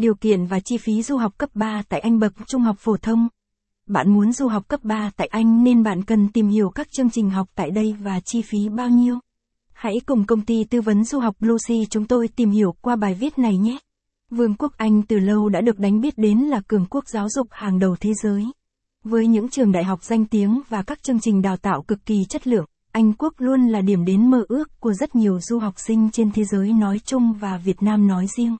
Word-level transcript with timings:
Điều 0.00 0.14
kiện 0.14 0.46
và 0.46 0.60
chi 0.60 0.76
phí 0.76 1.02
du 1.02 1.16
học 1.16 1.38
cấp 1.38 1.50
3 1.54 1.82
tại 1.88 2.00
Anh 2.00 2.18
bậc 2.18 2.32
trung 2.46 2.62
học 2.62 2.76
phổ 2.78 2.96
thông. 2.96 3.28
Bạn 3.86 4.14
muốn 4.14 4.32
du 4.32 4.48
học 4.48 4.68
cấp 4.68 4.80
3 4.82 5.10
tại 5.16 5.26
Anh 5.26 5.64
nên 5.64 5.82
bạn 5.82 6.04
cần 6.04 6.28
tìm 6.28 6.48
hiểu 6.48 6.70
các 6.70 6.88
chương 6.92 7.10
trình 7.10 7.30
học 7.30 7.48
tại 7.54 7.70
đây 7.70 7.96
và 8.00 8.20
chi 8.24 8.42
phí 8.42 8.68
bao 8.68 8.88
nhiêu. 8.88 9.18
Hãy 9.72 9.94
cùng 10.06 10.26
công 10.26 10.40
ty 10.40 10.64
tư 10.64 10.80
vấn 10.80 11.04
du 11.04 11.18
học 11.18 11.36
Lucy 11.40 11.86
chúng 11.90 12.06
tôi 12.06 12.28
tìm 12.28 12.50
hiểu 12.50 12.74
qua 12.80 12.96
bài 12.96 13.14
viết 13.14 13.38
này 13.38 13.56
nhé. 13.56 13.78
Vương 14.30 14.54
quốc 14.54 14.72
Anh 14.76 15.02
từ 15.02 15.18
lâu 15.18 15.48
đã 15.48 15.60
được 15.60 15.78
đánh 15.78 16.00
biết 16.00 16.18
đến 16.18 16.38
là 16.38 16.60
cường 16.68 16.86
quốc 16.90 17.04
giáo 17.08 17.28
dục 17.28 17.46
hàng 17.50 17.78
đầu 17.78 17.96
thế 18.00 18.12
giới. 18.22 18.44
Với 19.04 19.26
những 19.26 19.48
trường 19.48 19.72
đại 19.72 19.84
học 19.84 20.04
danh 20.04 20.24
tiếng 20.24 20.60
và 20.68 20.82
các 20.82 21.02
chương 21.02 21.20
trình 21.20 21.42
đào 21.42 21.56
tạo 21.56 21.82
cực 21.82 22.06
kỳ 22.06 22.16
chất 22.28 22.46
lượng, 22.46 22.66
Anh 22.92 23.12
quốc 23.12 23.34
luôn 23.38 23.66
là 23.66 23.80
điểm 23.80 24.04
đến 24.04 24.30
mơ 24.30 24.44
ước 24.48 24.80
của 24.80 24.92
rất 24.92 25.14
nhiều 25.14 25.40
du 25.40 25.58
học 25.58 25.74
sinh 25.76 26.10
trên 26.12 26.30
thế 26.30 26.44
giới 26.44 26.72
nói 26.72 26.98
chung 27.04 27.32
và 27.32 27.56
Việt 27.64 27.82
Nam 27.82 28.06
nói 28.06 28.26
riêng. 28.36 28.56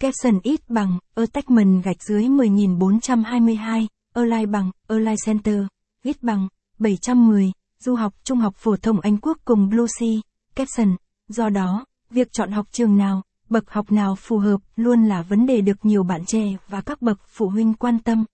Caption 0.00 0.40
ít 0.42 0.60
bằng, 0.68 0.98
attachment 1.14 1.84
gạch 1.84 2.02
dưới 2.02 2.28
10422, 2.28 3.88
Align 4.14 4.50
bằng, 4.50 4.70
Align 4.88 5.16
Center, 5.26 5.62
ít 6.02 6.22
bằng, 6.22 6.48
710, 6.78 7.52
du 7.78 7.94
học 7.94 8.14
trung 8.24 8.38
học 8.38 8.54
phổ 8.56 8.76
thông 8.76 9.00
Anh 9.00 9.16
quốc 9.16 9.38
cùng 9.44 9.68
Blue 9.68 9.86
Sea, 10.00 10.08
caption. 10.54 10.96
Do 11.28 11.48
đó, 11.48 11.84
việc 12.10 12.28
chọn 12.32 12.52
học 12.52 12.66
trường 12.72 12.96
nào, 12.96 13.22
bậc 13.48 13.70
học 13.70 13.92
nào 13.92 14.16
phù 14.16 14.38
hợp 14.38 14.60
luôn 14.76 15.04
là 15.04 15.22
vấn 15.22 15.46
đề 15.46 15.60
được 15.60 15.84
nhiều 15.84 16.02
bạn 16.02 16.24
trẻ 16.26 16.44
và 16.68 16.80
các 16.80 17.02
bậc 17.02 17.20
phụ 17.28 17.48
huynh 17.48 17.74
quan 17.74 17.98
tâm. 17.98 18.24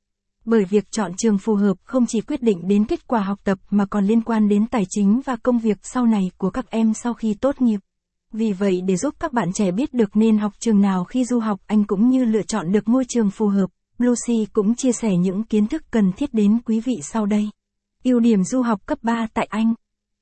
Bởi 0.45 0.65
việc 0.65 0.85
chọn 0.91 1.13
trường 1.17 1.39
phù 1.39 1.55
hợp 1.55 1.75
không 1.85 2.07
chỉ 2.07 2.21
quyết 2.21 2.43
định 2.43 2.69
đến 2.69 2.85
kết 2.85 3.07
quả 3.07 3.21
học 3.21 3.39
tập 3.45 3.59
mà 3.71 3.87
còn 3.87 4.07
liên 4.07 4.21
quan 4.21 4.49
đến 4.49 4.67
tài 4.67 4.85
chính 4.89 5.21
và 5.25 5.37
công 5.37 5.59
việc 5.59 5.79
sau 5.83 6.07
này 6.07 6.31
của 6.39 6.51
các 6.51 6.71
em 6.71 6.95
sau 6.95 7.15
khi 7.15 7.35
tốt 7.35 7.61
nghiệp. 7.61 7.81
Vì 8.37 8.53
vậy 8.53 8.81
để 8.87 8.97
giúp 8.97 9.15
các 9.21 9.33
bạn 9.33 9.53
trẻ 9.53 9.71
biết 9.71 9.95
được 9.95 10.17
nên 10.17 10.39
học 10.39 10.53
trường 10.59 10.81
nào 10.81 11.05
khi 11.05 11.25
du 11.25 11.39
học 11.39 11.61
anh 11.67 11.85
cũng 11.85 12.09
như 12.09 12.25
lựa 12.25 12.43
chọn 12.43 12.73
được 12.73 12.89
môi 12.89 13.05
trường 13.09 13.31
phù 13.31 13.49
hợp, 13.49 13.71
Lucy 13.99 14.47
cũng 14.53 14.75
chia 14.75 14.93
sẻ 14.93 15.17
những 15.17 15.45
kiến 15.45 15.67
thức 15.67 15.83
cần 15.91 16.13
thiết 16.13 16.35
đến 16.35 16.59
quý 16.67 16.81
vị 16.81 16.95
sau 17.03 17.27
đây. 17.27 17.51
Ưu 18.05 18.21
điểm 18.21 18.45
du 18.45 18.63
học 18.63 18.87
cấp 18.87 18.99
3 19.03 19.27
tại 19.35 19.47
Anh 19.51 19.75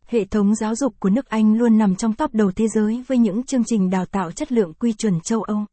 Hệ 0.07 0.25
thống 0.25 0.55
giáo 0.55 0.75
dục 0.75 0.95
của 0.99 1.11
nước 1.11 1.27
Anh 1.27 1.55
luôn 1.55 1.79
nằm 1.79 1.97
trong 1.97 2.13
top 2.13 2.35
đầu 2.35 2.53
thế 2.57 2.69
giới 2.69 3.05
với 3.09 3.19
những 3.19 3.43
chương 3.43 3.65
trình 3.65 3.91
đào 3.91 4.07
tạo 4.07 4.31
chất 4.31 4.53
lượng 4.53 4.75
quy 4.75 4.93
chuẩn 4.93 5.21
châu 5.21 5.43
Âu. 5.43 5.65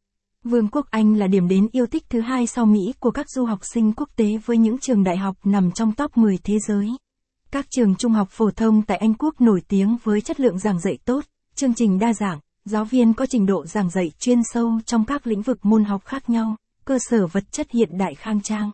Vương 0.43 0.67
quốc 0.67 0.85
Anh 0.91 1.15
là 1.15 1.27
điểm 1.27 1.47
đến 1.47 1.67
yêu 1.71 1.85
thích 1.85 2.03
thứ 2.09 2.21
hai 2.21 2.47
sau 2.47 2.65
Mỹ 2.65 2.93
của 2.99 3.11
các 3.11 3.29
du 3.29 3.45
học 3.45 3.59
sinh 3.73 3.93
quốc 3.93 4.09
tế 4.15 4.37
với 4.45 4.57
những 4.57 4.77
trường 4.77 5.03
đại 5.03 5.17
học 5.17 5.35
nằm 5.43 5.71
trong 5.71 5.91
top 5.91 6.17
10 6.17 6.37
thế 6.43 6.57
giới. 6.67 6.89
Các 7.51 7.65
trường 7.69 7.95
trung 7.95 8.11
học 8.11 8.27
phổ 8.31 8.51
thông 8.51 8.81
tại 8.81 8.97
Anh 8.97 9.13
quốc 9.13 9.41
nổi 9.41 9.61
tiếng 9.67 9.97
với 10.03 10.21
chất 10.21 10.39
lượng 10.39 10.59
giảng 10.59 10.79
dạy 10.79 10.97
tốt, 11.05 11.25
chương 11.59 11.73
trình 11.73 11.99
đa 11.99 12.13
dạng, 12.13 12.39
giáo 12.65 12.85
viên 12.85 13.13
có 13.13 13.25
trình 13.25 13.45
độ 13.45 13.65
giảng 13.65 13.89
dạy 13.89 14.11
chuyên 14.19 14.39
sâu 14.53 14.79
trong 14.85 15.05
các 15.05 15.27
lĩnh 15.27 15.41
vực 15.41 15.65
môn 15.65 15.83
học 15.83 16.05
khác 16.05 16.29
nhau, 16.29 16.55
cơ 16.85 16.97
sở 17.09 17.27
vật 17.27 17.51
chất 17.51 17.71
hiện 17.71 17.97
đại 17.97 18.15
khang 18.15 18.41
trang. 18.41 18.71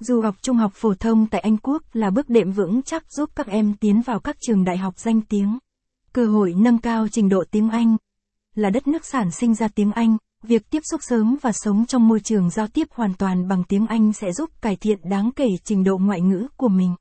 Du 0.00 0.20
học 0.20 0.34
trung 0.42 0.56
học 0.56 0.72
phổ 0.74 0.94
thông 0.94 1.26
tại 1.26 1.40
Anh 1.40 1.56
Quốc 1.56 1.82
là 1.92 2.10
bước 2.10 2.28
đệm 2.28 2.52
vững 2.52 2.82
chắc 2.82 3.12
giúp 3.12 3.30
các 3.36 3.46
em 3.46 3.74
tiến 3.80 4.02
vào 4.02 4.20
các 4.20 4.36
trường 4.40 4.64
đại 4.64 4.76
học 4.76 4.98
danh 4.98 5.20
tiếng. 5.20 5.58
Cơ 6.12 6.26
hội 6.26 6.54
nâng 6.56 6.78
cao 6.78 7.06
trình 7.12 7.28
độ 7.28 7.44
tiếng 7.50 7.70
Anh. 7.70 7.96
Là 8.54 8.70
đất 8.70 8.86
nước 8.86 9.04
sản 9.04 9.30
sinh 9.30 9.54
ra 9.54 9.68
tiếng 9.68 9.92
Anh, 9.92 10.16
việc 10.42 10.70
tiếp 10.70 10.80
xúc 10.90 11.00
sớm 11.02 11.36
và 11.42 11.52
sống 11.54 11.86
trong 11.86 12.08
môi 12.08 12.20
trường 12.20 12.50
giao 12.50 12.66
tiếp 12.66 12.88
hoàn 12.90 13.14
toàn 13.14 13.48
bằng 13.48 13.64
tiếng 13.64 13.86
Anh 13.86 14.12
sẽ 14.12 14.32
giúp 14.32 14.50
cải 14.62 14.76
thiện 14.76 14.98
đáng 15.10 15.30
kể 15.36 15.48
trình 15.64 15.84
độ 15.84 15.98
ngoại 15.98 16.20
ngữ 16.20 16.46
của 16.56 16.68
mình. 16.68 16.94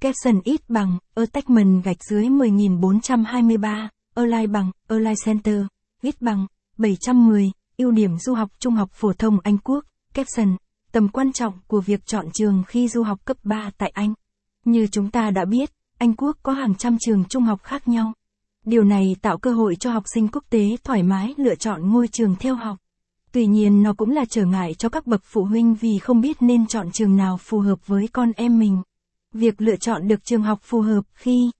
Capson 0.00 0.40
ít 0.44 0.60
bằng, 0.68 0.98
attachment 1.14 1.84
gạch 1.84 2.04
dưới 2.10 2.28
10423, 2.28 3.88
Align 4.16 4.52
bằng, 4.52 4.70
Align 4.88 5.14
Center, 5.24 5.62
viết 6.02 6.22
bằng, 6.22 6.46
710, 6.78 7.52
ưu 7.76 7.90
điểm 7.90 8.18
du 8.18 8.34
học 8.34 8.50
trung 8.58 8.74
học 8.74 8.90
phổ 8.92 9.12
thông 9.12 9.38
Anh 9.42 9.58
Quốc, 9.58 9.84
Capson, 10.14 10.56
tầm 10.92 11.08
quan 11.08 11.32
trọng 11.32 11.54
của 11.66 11.80
việc 11.80 12.06
chọn 12.06 12.26
trường 12.32 12.62
khi 12.66 12.88
du 12.88 13.02
học 13.02 13.24
cấp 13.24 13.36
3 13.42 13.70
tại 13.78 13.90
Anh. 13.94 14.14
Như 14.64 14.86
chúng 14.86 15.10
ta 15.10 15.30
đã 15.30 15.44
biết, 15.44 15.70
Anh 15.98 16.16
Quốc 16.16 16.36
có 16.42 16.52
hàng 16.52 16.74
trăm 16.74 16.96
trường 17.00 17.24
trung 17.24 17.42
học 17.42 17.62
khác 17.62 17.88
nhau. 17.88 18.12
Điều 18.64 18.84
này 18.84 19.16
tạo 19.22 19.38
cơ 19.38 19.52
hội 19.52 19.76
cho 19.76 19.90
học 19.90 20.04
sinh 20.14 20.28
quốc 20.28 20.44
tế 20.50 20.76
thoải 20.84 21.02
mái 21.02 21.34
lựa 21.36 21.54
chọn 21.54 21.90
ngôi 21.90 22.08
trường 22.08 22.36
theo 22.36 22.54
học. 22.54 22.76
Tuy 23.32 23.46
nhiên 23.46 23.82
nó 23.82 23.94
cũng 23.94 24.10
là 24.10 24.24
trở 24.24 24.44
ngại 24.44 24.74
cho 24.74 24.88
các 24.88 25.06
bậc 25.06 25.20
phụ 25.24 25.44
huynh 25.44 25.74
vì 25.74 25.98
không 25.98 26.20
biết 26.20 26.36
nên 26.40 26.66
chọn 26.66 26.90
trường 26.92 27.16
nào 27.16 27.36
phù 27.36 27.60
hợp 27.60 27.86
với 27.86 28.08
con 28.12 28.32
em 28.36 28.58
mình. 28.58 28.82
Việc 29.32 29.60
lựa 29.60 29.76
chọn 29.76 30.08
được 30.08 30.24
trường 30.24 30.42
học 30.42 30.58
phù 30.62 30.80
hợp 30.80 31.04
khi 31.14 31.50